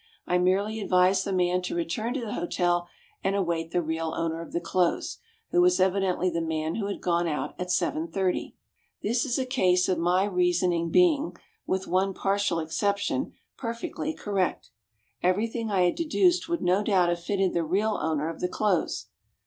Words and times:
I 0.25 0.39
merely 0.39 0.79
advised 0.81 1.25
the 1.25 1.31
man 1.31 1.61
to 1.61 1.75
return 1.75 2.15
to 2.15 2.19
the 2.21 2.33
hotel 2.33 2.87
and 3.23 3.35
await 3.35 3.69
the 3.69 3.83
real 3.83 4.15
owner 4.17 4.41
of 4.41 4.51
the 4.51 4.59
clothes, 4.59 5.19
who 5.51 5.61
was 5.61 5.79
evidently 5.79 6.27
the 6.27 6.41
man 6.41 6.73
who 6.73 6.87
had 6.87 7.01
gone 7.01 7.27
out 7.27 7.53
at 7.59 7.67
7.30. 7.67 8.53
This 9.03 9.25
is 9.25 9.37
a 9.37 9.45
case 9.45 9.87
of 9.87 9.99
my 9.99 10.23
reasoning 10.25 10.89
being, 10.89 11.35
with 11.67 11.85
one 11.85 12.15
partial 12.15 12.59
exception, 12.59 13.33
perfectly 13.57 14.11
correct. 14.15 14.71
Everything 15.21 15.69
I 15.69 15.81
had 15.81 15.93
deduced 15.93 16.49
would 16.49 16.63
no 16.63 16.81
doubt 16.81 17.09
have 17.09 17.19
fitted 17.23 17.53
the 17.53 17.63
real 17.63 17.99
owner 18.01 18.27
of 18.27 18.39
the 18.39 18.49
clothes. 18.49 19.05